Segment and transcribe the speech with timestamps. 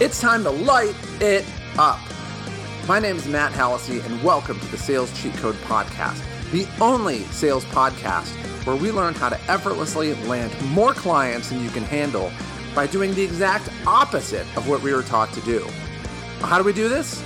[0.00, 1.46] It's time to light it
[1.78, 2.00] up.
[2.88, 6.20] My name is Matt Hallisey, and welcome to the Sales Cheat Code Podcast,
[6.50, 8.28] the only sales podcast
[8.66, 12.32] where we learn how to effortlessly land more clients than you can handle
[12.74, 15.64] by doing the exact opposite of what we were taught to do.
[16.40, 17.22] How do we do this?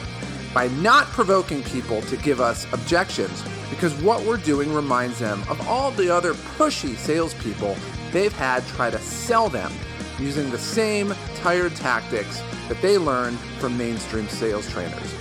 [0.52, 5.66] By not provoking people to give us objections, because what we're doing reminds them of
[5.66, 7.78] all the other pushy salespeople
[8.12, 9.72] they've had try to sell them
[10.18, 15.14] using the same tired tactics that they learned from mainstream sales trainers.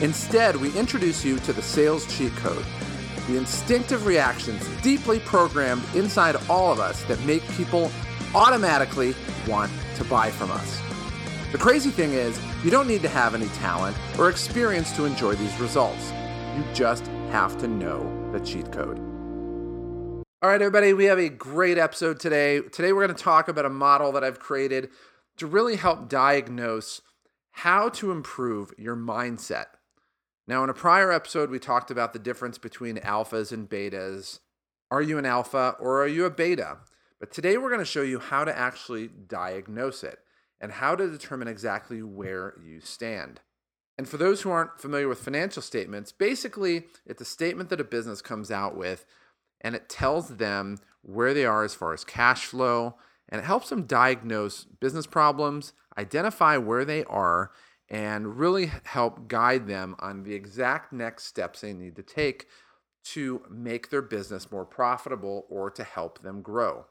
[0.00, 2.64] Instead, we introduce you to the sales cheat code,
[3.28, 7.90] the instinctive reactions deeply programmed inside all of us that make people
[8.34, 9.14] automatically
[9.46, 10.80] want to buy from us.
[11.52, 15.34] The crazy thing is, you don't need to have any talent or experience to enjoy
[15.34, 16.12] these results.
[16.56, 19.11] You just have to know the cheat code.
[20.42, 22.62] All right, everybody, we have a great episode today.
[22.62, 24.88] Today, we're going to talk about a model that I've created
[25.36, 27.00] to really help diagnose
[27.52, 29.66] how to improve your mindset.
[30.48, 34.40] Now, in a prior episode, we talked about the difference between alphas and betas.
[34.90, 36.78] Are you an alpha or are you a beta?
[37.20, 40.18] But today, we're going to show you how to actually diagnose it
[40.60, 43.42] and how to determine exactly where you stand.
[43.96, 47.84] And for those who aren't familiar with financial statements, basically, it's a statement that a
[47.84, 49.06] business comes out with
[49.62, 52.96] and it tells them where they are as far as cash flow
[53.28, 57.50] and it helps them diagnose business problems, identify where they are,
[57.88, 62.46] and really help guide them on the exact next steps they need to take
[63.04, 66.84] to make their business more profitable or to help them grow.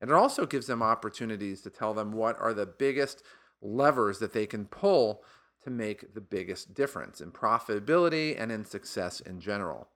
[0.00, 3.22] And it also gives them opportunities to tell them what are the biggest
[3.62, 5.22] levers that they can pull
[5.64, 9.88] to make the biggest difference in profitability and in success in general.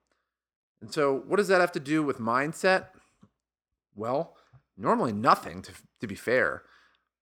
[0.81, 2.87] And so, what does that have to do with mindset?
[3.95, 4.37] Well,
[4.77, 6.63] normally nothing, to, to be fair.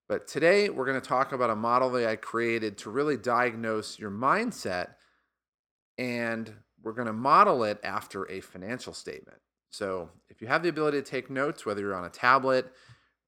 [0.09, 3.99] But today we're going to talk about a model that I created to really diagnose
[3.99, 4.95] your mindset.
[5.99, 6.51] And
[6.83, 9.39] we're going to model it after a financial statement.
[9.71, 12.73] So if you have the ability to take notes, whether you're on a tablet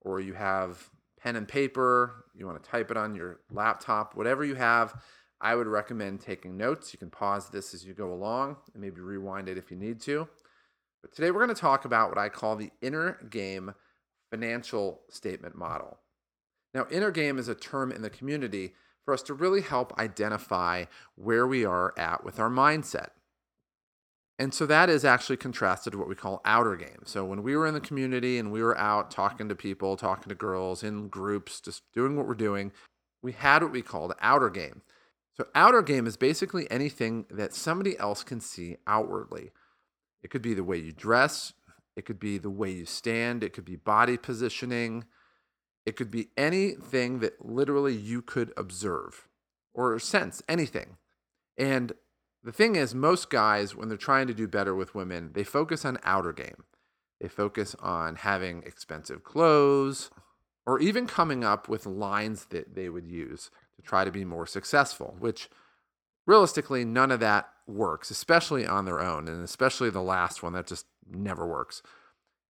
[0.00, 0.88] or you have
[1.21, 4.94] pen and paper, you want to type it on your laptop, whatever you have,
[5.41, 6.93] I would recommend taking notes.
[6.93, 10.01] You can pause this as you go along and maybe rewind it if you need
[10.03, 10.28] to.
[11.03, 13.73] But today we're going to talk about what I call the inner game
[14.31, 15.99] financial statement model.
[16.75, 18.75] Now, inner game is a term in the community
[19.05, 20.84] for us to really help identify
[21.17, 23.09] where we are at with our mindset.
[24.39, 27.03] And so that is actually contrasted to what we call outer game.
[27.05, 30.28] So when we were in the community and we were out talking to people, talking
[30.28, 32.72] to girls in groups, just doing what we're doing,
[33.22, 34.83] we had what we called outer game.
[35.41, 39.53] So outer game is basically anything that somebody else can see outwardly.
[40.23, 41.55] It could be the way you dress,
[41.97, 45.05] it could be the way you stand, it could be body positioning,
[45.87, 49.28] it could be anything that literally you could observe
[49.73, 50.99] or sense, anything.
[51.57, 51.95] And
[52.45, 55.87] the thing is, most guys, when they're trying to do better with women, they focus
[55.87, 56.65] on outer game.
[57.19, 60.11] They focus on having expensive clothes
[60.67, 64.46] or even coming up with lines that they would use to try to be more
[64.46, 65.48] successful, which
[66.26, 70.66] realistically, none of that works, especially on their own, and especially the last one that
[70.66, 71.82] just never works.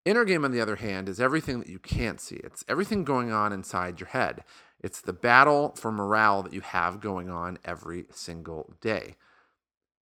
[0.05, 2.37] Inner game, on the other hand, is everything that you can't see.
[2.37, 4.45] It's everything going on inside your head.
[4.83, 9.17] It's the battle for morale that you have going on every single day.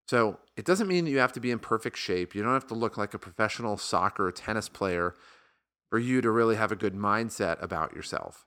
[0.07, 2.33] So it doesn't mean you have to be in perfect shape.
[2.33, 5.15] You don't have to look like a professional soccer or tennis player
[5.89, 8.45] for you to really have a good mindset about yourself.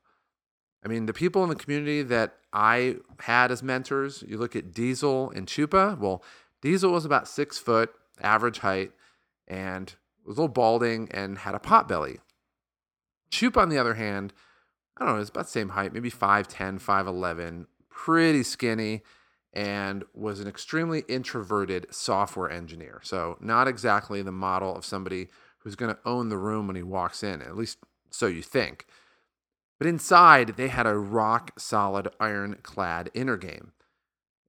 [0.85, 4.73] I mean, the people in the community that I had as mentors, you look at
[4.73, 5.99] Diesel and Chupa.
[5.99, 6.23] Well,
[6.63, 8.93] Diesel was about six foot, average height,
[9.47, 12.19] and was a little balding and had a pot belly.
[13.31, 14.33] Chupa, on the other hand,
[14.97, 19.03] I don't know, it's about the same height, maybe 5'10, 5'11, pretty skinny,
[19.53, 23.01] and was an extremely introverted software engineer.
[23.03, 26.83] So, not exactly the model of somebody who's going to own the room when he
[26.83, 27.79] walks in, at least
[28.11, 28.87] so you think.
[29.81, 33.73] But inside, they had a rock solid, ironclad inner game.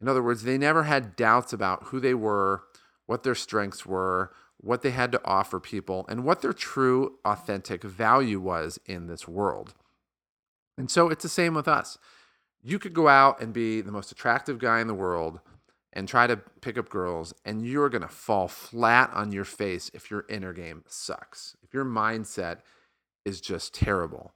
[0.01, 2.63] In other words, they never had doubts about who they were,
[3.05, 7.81] what their strengths were, what they had to offer people, and what their true, authentic
[7.81, 9.73] value was in this world.
[10.77, 11.97] And so it's the same with us.
[12.61, 15.39] You could go out and be the most attractive guy in the world
[15.93, 19.89] and try to pick up girls, and you're going to fall flat on your face
[19.93, 22.57] if your inner game sucks, if your mindset
[23.23, 24.33] is just terrible.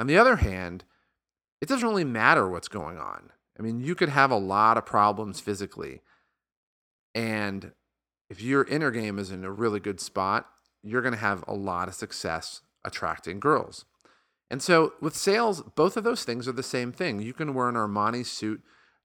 [0.00, 0.84] On the other hand,
[1.60, 3.30] it doesn't really matter what's going on.
[3.58, 6.00] I mean, you could have a lot of problems physically,
[7.14, 7.72] and
[8.30, 10.46] if your inner game is in a really good spot,
[10.82, 13.84] you're going to have a lot of success attracting girls.
[14.50, 17.20] And so with sales, both of those things are the same thing.
[17.20, 18.62] You can wear an Armani suit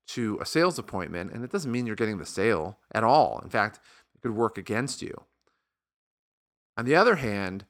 [0.07, 3.41] to a sales appointment, and it doesn't mean you're getting the sale at all.
[3.43, 3.79] In fact,
[4.13, 5.25] it could work against you.
[6.77, 7.65] On the other hand,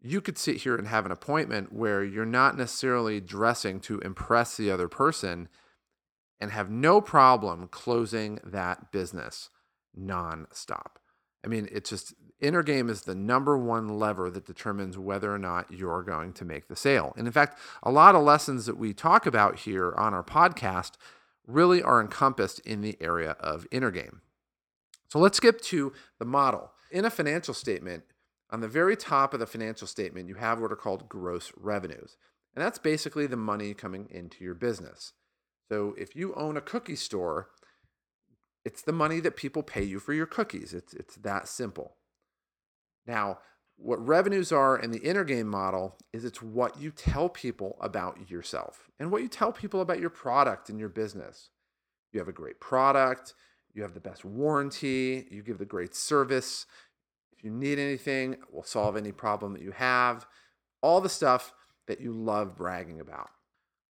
[0.00, 4.56] you could sit here and have an appointment where you're not necessarily dressing to impress
[4.56, 5.48] the other person
[6.40, 9.50] and have no problem closing that business
[9.98, 10.96] nonstop.
[11.44, 15.38] I mean, it's just inner game is the number one lever that determines whether or
[15.38, 17.12] not you're going to make the sale.
[17.16, 20.92] And in fact, a lot of lessons that we talk about here on our podcast
[21.46, 24.20] really are encompassed in the area of inner game.
[25.08, 26.72] So let's skip to the model.
[26.90, 28.04] In a financial statement,
[28.50, 32.16] on the very top of the financial statement, you have what are called gross revenues.
[32.54, 35.12] And that's basically the money coming into your business.
[35.70, 37.48] So if you own a cookie store,
[38.64, 40.72] it's the money that people pay you for your cookies.
[40.72, 41.96] It's, it's that simple.
[43.06, 43.38] Now,
[43.76, 48.28] what revenues are in the inner game model is it's what you tell people about
[48.28, 51.50] yourself and what you tell people about your product and your business.
[52.12, 53.34] You have a great product,
[53.72, 56.66] you have the best warranty, you give the great service,
[57.38, 60.26] if you need anything, we'll solve any problem that you have.
[60.82, 61.54] All the stuff
[61.86, 63.30] that you love bragging about.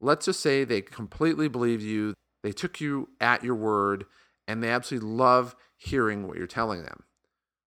[0.01, 4.05] Let's just say they completely believe you, they took you at your word,
[4.47, 7.05] and they absolutely love hearing what you're telling them.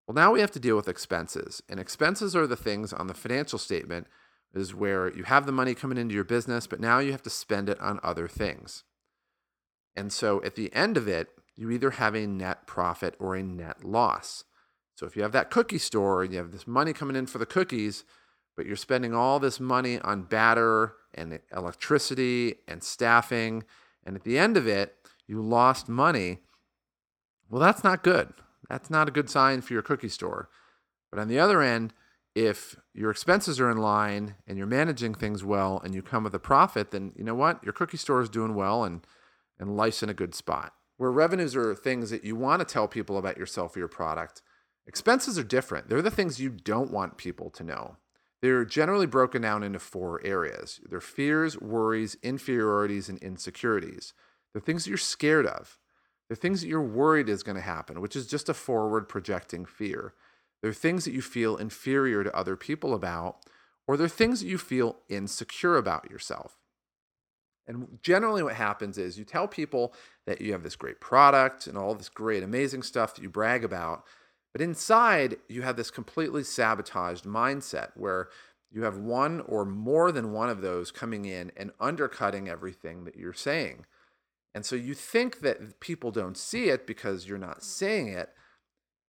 [0.08, 1.64] Well, now we have to deal with expenses.
[1.68, 4.08] And expenses are the things on the financial statement
[4.54, 7.30] is where you have the money coming into your business, but now you have to
[7.30, 8.84] spend it on other things.
[9.96, 13.44] And so at the end of it, you either have a net profit or a
[13.44, 14.44] net loss.
[15.02, 17.40] So if you have that cookie store and you have this money coming in for
[17.40, 18.04] the cookies,
[18.56, 23.64] but you're spending all this money on batter and electricity and staffing,
[24.06, 24.96] and at the end of it,
[25.26, 26.38] you lost money,
[27.50, 28.32] well, that's not good.
[28.70, 30.50] That's not a good sign for your cookie store.
[31.10, 31.96] But on the other end,
[32.36, 36.36] if your expenses are in line and you're managing things well and you come with
[36.36, 37.64] a profit, then you know what?
[37.64, 39.02] Your cookie store is doing well and,
[39.58, 40.76] and life's in a good spot.
[40.98, 44.44] Where revenues are things that you want to tell people about yourself or your product,
[44.88, 45.90] Expenses are different.
[45.90, 47.98] They're the things you don't want people to know.
[48.42, 54.14] They're generally broken down into four areas their fears, worries, inferiorities, and insecurities.
[54.54, 55.78] They're things that you're scared of.
[56.28, 59.66] They're things that you're worried is going to happen, which is just a forward projecting
[59.66, 60.14] fear.
[60.62, 63.38] They're things that you feel inferior to other people about,
[63.88, 66.58] or they're things that you feel insecure about yourself.
[67.68, 69.94] And generally, what happens is you tell people
[70.26, 73.64] that you have this great product and all this great, amazing stuff that you brag
[73.64, 74.06] about,
[74.52, 78.30] but inside, you have this completely sabotaged mindset where
[78.72, 83.18] you have one or more than one of those coming in and undercutting everything that
[83.18, 83.86] you're saying.
[84.54, 88.30] And so you think that people don't see it because you're not saying it,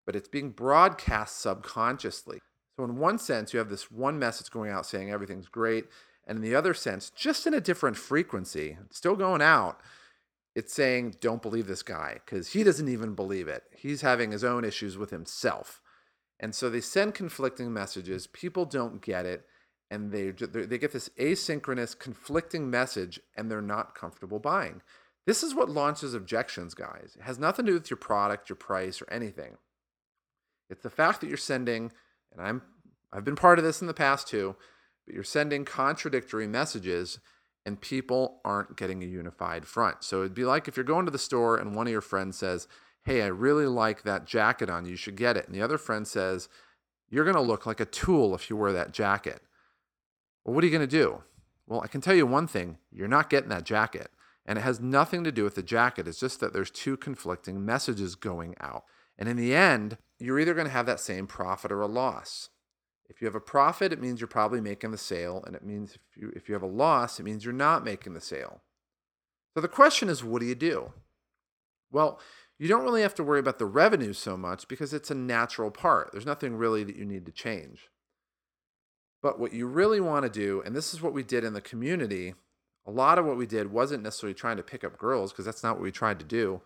[0.06, 2.41] but it's being broadcast subconsciously.
[2.77, 5.87] So, in one sense, you have this one message going out saying everything's great.
[6.27, 9.81] And in the other sense, just in a different frequency, still going out,
[10.54, 13.64] it's saying don't believe this guy because he doesn't even believe it.
[13.75, 15.81] He's having his own issues with himself.
[16.38, 18.26] And so they send conflicting messages.
[18.26, 19.46] People don't get it.
[19.90, 24.81] And they, they get this asynchronous, conflicting message, and they're not comfortable buying.
[25.26, 27.16] This is what launches objections, guys.
[27.19, 29.58] It has nothing to do with your product, your price, or anything.
[30.70, 31.93] It's the fact that you're sending,
[32.32, 32.62] and I'm
[33.12, 34.56] I've been part of this in the past too,
[35.04, 37.20] but you're sending contradictory messages
[37.64, 40.02] and people aren't getting a unified front.
[40.02, 42.37] So it'd be like if you're going to the store and one of your friends
[42.37, 42.66] says,
[43.04, 45.47] Hey, I really like that jacket on you, you should get it.
[45.47, 46.49] And the other friend says,
[47.09, 49.42] You're going to look like a tool if you wear that jacket.
[50.45, 51.23] Well, what are you going to do?
[51.66, 54.11] Well, I can tell you one thing you're not getting that jacket.
[54.45, 56.09] And it has nothing to do with the jacket.
[56.09, 58.83] It's just that there's two conflicting messages going out.
[59.16, 62.49] And in the end, you're either going to have that same profit or a loss.
[63.14, 65.45] If you have a profit, it means you're probably making the sale.
[65.47, 68.14] And it means if you, if you have a loss, it means you're not making
[68.14, 68.62] the sale.
[69.54, 70.92] So the question is, what do you do?
[71.90, 72.19] Well,
[72.59, 75.71] you don't really have to worry about the revenue so much because it's a natural
[75.71, 76.11] part.
[76.11, 77.90] There's nothing really that you need to change.
[79.23, 81.61] But what you really want to do, and this is what we did in the
[81.61, 82.35] community,
[82.87, 85.62] a lot of what we did wasn't necessarily trying to pick up girls because that's
[85.62, 86.62] not what we tried to do,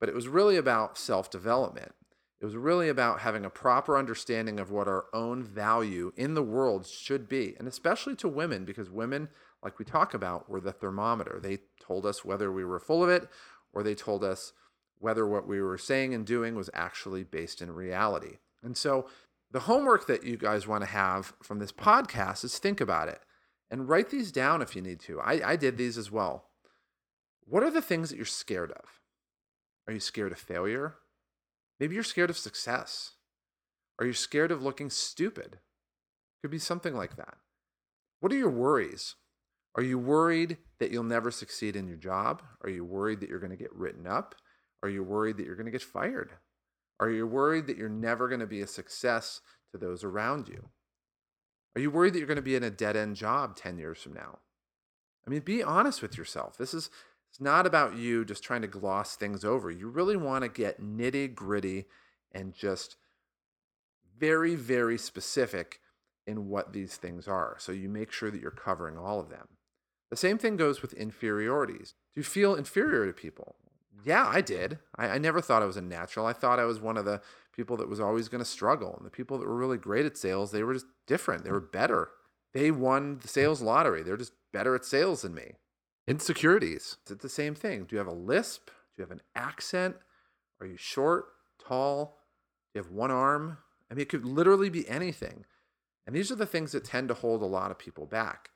[0.00, 1.92] but it was really about self development.
[2.40, 6.42] It was really about having a proper understanding of what our own value in the
[6.42, 9.28] world should be, and especially to women, because women,
[9.62, 11.38] like we talk about, were the thermometer.
[11.42, 13.28] They told us whether we were full of it
[13.74, 14.54] or they told us
[14.98, 18.38] whether what we were saying and doing was actually based in reality.
[18.62, 19.06] And so,
[19.50, 23.20] the homework that you guys want to have from this podcast is think about it
[23.70, 25.20] and write these down if you need to.
[25.20, 26.46] I, I did these as well.
[27.44, 29.00] What are the things that you're scared of?
[29.86, 30.94] Are you scared of failure?
[31.80, 33.14] Maybe you're scared of success.
[33.98, 35.58] Are you scared of looking stupid?
[36.42, 37.38] Could be something like that.
[38.20, 39.16] What are your worries?
[39.74, 42.42] Are you worried that you'll never succeed in your job?
[42.62, 44.34] Are you worried that you're going to get written up?
[44.82, 46.32] Are you worried that you're going to get fired?
[46.98, 49.40] Are you worried that you're never going to be a success
[49.72, 50.68] to those around you?
[51.76, 54.02] Are you worried that you're going to be in a dead end job 10 years
[54.02, 54.40] from now?
[55.26, 56.56] I mean, be honest with yourself.
[56.56, 56.90] This is
[57.30, 59.70] it's not about you just trying to gloss things over.
[59.70, 61.86] You really want to get nitty gritty
[62.32, 62.96] and just
[64.18, 65.80] very, very specific
[66.26, 67.56] in what these things are.
[67.58, 69.48] So you make sure that you're covering all of them.
[70.10, 71.94] The same thing goes with inferiorities.
[72.14, 73.54] Do you feel inferior to people?
[74.04, 74.78] Yeah, I did.
[74.96, 76.26] I, I never thought I was a natural.
[76.26, 77.20] I thought I was one of the
[77.54, 78.94] people that was always going to struggle.
[78.96, 81.44] And the people that were really great at sales, they were just different.
[81.44, 82.08] They were better.
[82.52, 84.02] They won the sales lottery.
[84.02, 85.52] They're just better at sales than me.
[86.08, 86.96] Insecurities.
[87.04, 87.84] Is it the same thing.
[87.84, 88.66] Do you have a lisp?
[88.66, 89.96] Do you have an accent?
[90.60, 91.26] Are you short,
[91.64, 92.18] tall?
[92.72, 93.58] Do you have one arm?
[93.90, 95.44] I mean, it could literally be anything.
[96.06, 98.50] And these are the things that tend to hold a lot of people back.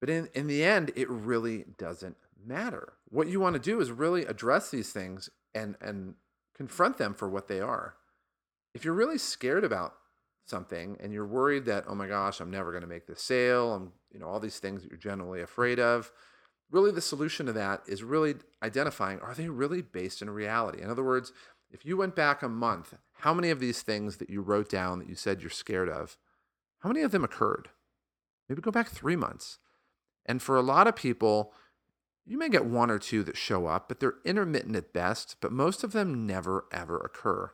[0.00, 2.94] But in, in the end, it really doesn't matter.
[3.08, 6.14] What you want to do is really address these things and, and
[6.54, 7.94] confront them for what they are.
[8.74, 9.94] If you're really scared about
[10.44, 13.74] something and you're worried that, oh my gosh, I'm never going to make this sale,
[13.74, 16.12] I'm, you know, all these things that you're generally afraid of,
[16.70, 20.82] really the solution to that is really identifying are they really based in reality?
[20.82, 21.32] In other words,
[21.70, 24.98] if you went back a month, how many of these things that you wrote down
[24.98, 26.16] that you said you're scared of,
[26.80, 27.70] how many of them occurred?
[28.48, 29.58] Maybe go back three months.
[30.24, 31.52] And for a lot of people,
[32.24, 35.52] you may get one or two that show up, but they're intermittent at best, but
[35.52, 37.52] most of them never ever occur.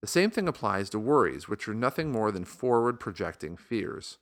[0.00, 4.18] The same thing applies to worries, which are nothing more than forward projecting fears.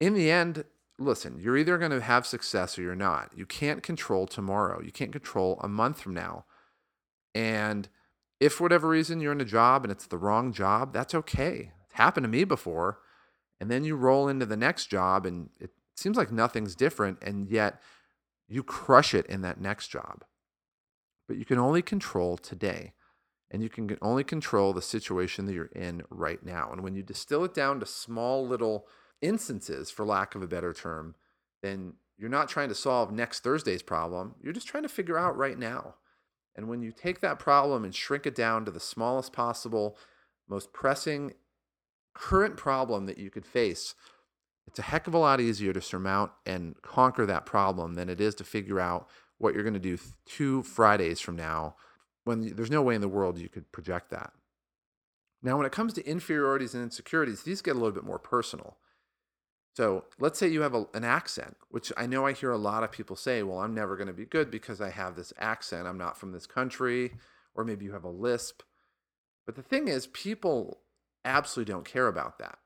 [0.00, 0.64] In the end,
[1.00, 3.32] listen, you're either going to have success or you're not.
[3.34, 4.80] You can't control tomorrow.
[4.82, 6.44] You can't control a month from now.
[7.34, 7.88] And
[8.38, 11.72] if for whatever reason you're in a job and it's the wrong job, that's okay.
[11.84, 12.98] It's happened to me before.
[13.60, 17.18] And then you roll into the next job and it seems like nothing's different.
[17.22, 17.80] And yet
[18.46, 20.24] you crush it in that next job.
[21.26, 22.92] But you can only control today.
[23.50, 26.70] And you can only control the situation that you're in right now.
[26.72, 28.86] And when you distill it down to small little
[29.22, 31.14] instances, for lack of a better term,
[31.62, 34.34] then you're not trying to solve next Thursday's problem.
[34.42, 35.94] You're just trying to figure out right now.
[36.54, 39.96] And when you take that problem and shrink it down to the smallest possible,
[40.48, 41.32] most pressing
[42.14, 43.94] current problem that you could face,
[44.66, 48.20] it's a heck of a lot easier to surmount and conquer that problem than it
[48.20, 49.08] is to figure out
[49.38, 51.74] what you're going to do two Fridays from now
[52.24, 54.32] when there's no way in the world you could project that.
[55.42, 58.76] Now, when it comes to inferiorities and insecurities, these get a little bit more personal.
[59.74, 62.82] So let's say you have a, an accent, which I know I hear a lot
[62.82, 65.86] of people say, well, I'm never going to be good because I have this accent.
[65.86, 67.12] I'm not from this country.
[67.54, 68.62] Or maybe you have a lisp.
[69.46, 70.80] But the thing is, people
[71.24, 72.58] absolutely don't care about that.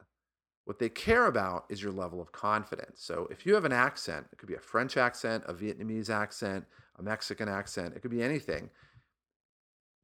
[0.64, 3.02] What they care about is your level of confidence.
[3.02, 6.64] So if you have an accent, it could be a French accent, a Vietnamese accent,
[6.98, 8.70] a Mexican accent, it could be anything.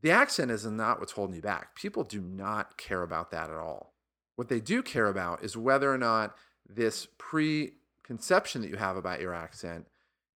[0.03, 1.75] The accent is not what's holding you back.
[1.75, 3.95] People do not care about that at all.
[4.37, 6.37] What they do care about is whether or not
[6.75, 9.87] this preconception that you have about your accent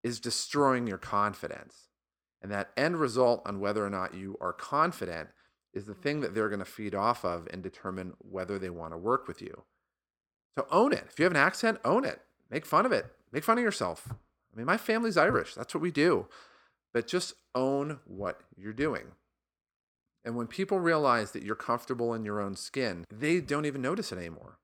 [0.03, 1.87] is destroying your confidence.
[2.41, 5.29] And that end result on whether or not you are confident
[5.73, 8.93] is the thing that they're going to feed off of and determine whether they want
[8.93, 9.63] to work with you.
[10.57, 11.05] So own it.
[11.09, 12.21] If you have an accent, own it.
[12.49, 13.05] Make fun of it.
[13.31, 14.07] Make fun of yourself.
[14.11, 15.55] I mean, my family's Irish.
[15.55, 16.27] That's what we do.
[16.93, 19.13] But just own what you're doing.
[20.23, 24.11] And when people realize that you're comfortable in your own skin, they don't even notice
[24.11, 24.59] it anymore.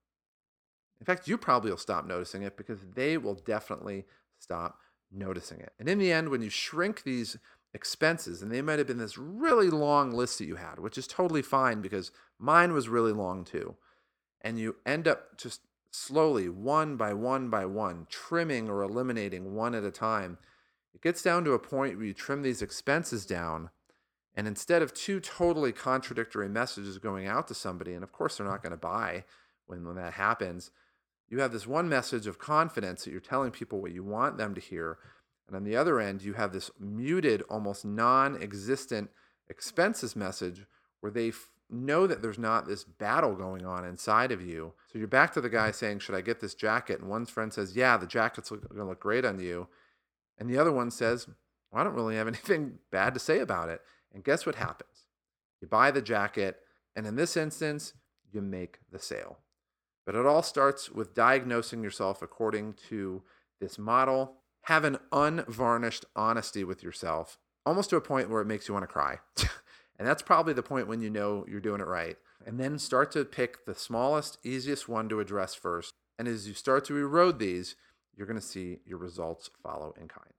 [0.99, 4.05] In fact, you probably will stop noticing it because they will definitely
[4.37, 4.79] stop
[5.11, 5.73] noticing it.
[5.79, 7.37] And in the end, when you shrink these
[7.73, 11.07] expenses, and they might have been this really long list that you had, which is
[11.07, 13.75] totally fine because mine was really long too,
[14.41, 19.75] and you end up just slowly, one by one by one, trimming or eliminating one
[19.75, 20.37] at a time,
[20.93, 23.69] it gets down to a point where you trim these expenses down.
[24.35, 28.47] And instead of two totally contradictory messages going out to somebody, and of course they're
[28.47, 29.25] not going to buy
[29.65, 30.71] when, when that happens,
[31.29, 34.55] you have this one message of confidence that you're telling people what you want them
[34.55, 34.97] to hear.
[35.47, 39.09] And on the other end, you have this muted, almost non existent
[39.49, 40.65] expenses message
[41.01, 44.73] where they f- know that there's not this battle going on inside of you.
[44.91, 46.99] So you're back to the guy saying, Should I get this jacket?
[46.99, 49.67] And one friend says, Yeah, the jacket's going to look great on you.
[50.39, 51.27] And the other one says,
[51.71, 53.81] well, I don't really have anything bad to say about it.
[54.13, 55.05] And guess what happens?
[55.61, 56.57] You buy the jacket,
[56.95, 57.93] and in this instance,
[58.31, 59.39] you make the sale.
[60.09, 63.21] But it all starts with diagnosing yourself according to
[63.61, 64.37] this model.
[64.63, 68.81] Have an unvarnished honesty with yourself, almost to a point where it makes you want
[68.85, 69.19] to cry.
[69.99, 72.17] and that's probably the point when you know you're doing it right.
[72.43, 75.93] And then start to pick the smallest, easiest one to address first.
[76.17, 77.75] And as you start to erode these,
[78.17, 80.33] you're going to see your results follow in kind.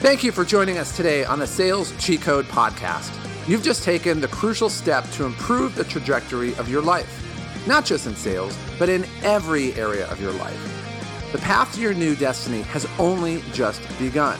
[0.00, 3.29] Thank you for joining us today on the Sales Cheat Code Podcast.
[3.50, 8.06] You've just taken the crucial step to improve the trajectory of your life, not just
[8.06, 11.32] in sales, but in every area of your life.
[11.32, 14.38] The path to your new destiny has only just begun.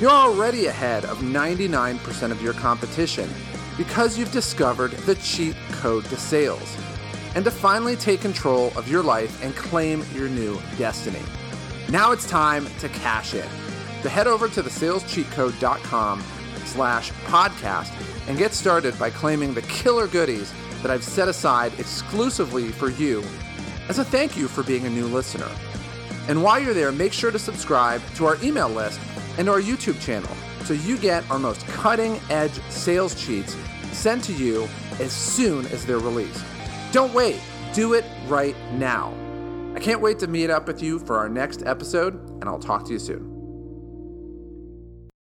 [0.00, 3.30] You're already ahead of 99% of your competition
[3.76, 6.76] because you've discovered the cheat code to sales
[7.36, 11.22] and to finally take control of your life and claim your new destiny.
[11.90, 13.48] Now it's time to cash in
[14.02, 16.24] to head over to theSalesCheatCode.com
[16.64, 17.92] slash podcast
[18.28, 23.22] and get started by claiming the killer goodies that I've set aside exclusively for you
[23.88, 25.50] as a thank you for being a new listener.
[26.28, 29.00] And while you're there, make sure to subscribe to our email list
[29.38, 30.30] and our YouTube channel
[30.64, 33.56] so you get our most cutting edge sales cheats
[33.92, 34.68] sent to you
[35.00, 36.44] as soon as they're released.
[36.92, 37.40] Don't wait,
[37.72, 39.12] do it right now.
[39.74, 42.84] I can't wait to meet up with you for our next episode, and I'll talk
[42.86, 43.31] to you soon.